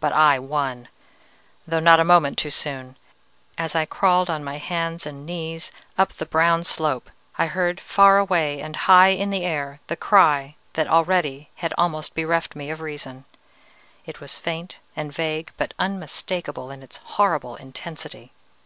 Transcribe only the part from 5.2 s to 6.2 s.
knees up